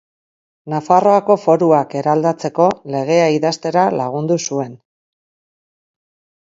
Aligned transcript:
Nafarroako 0.73 1.35
Foruak 1.41 1.93
Eraldatzeko 2.01 2.67
Legea 2.97 3.29
idaztera 3.37 3.85
lagundu 4.01 4.43
zuen. 4.51 4.77